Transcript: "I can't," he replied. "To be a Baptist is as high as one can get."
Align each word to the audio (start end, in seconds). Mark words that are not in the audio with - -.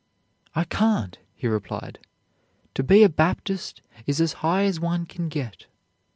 "I 0.55 0.63
can't," 0.63 1.19
he 1.35 1.45
replied. 1.47 1.99
"To 2.73 2.81
be 2.81 3.03
a 3.03 3.07
Baptist 3.09 3.83
is 4.07 4.19
as 4.19 4.33
high 4.41 4.63
as 4.63 4.79
one 4.79 5.05
can 5.05 5.29
get." 5.29 5.67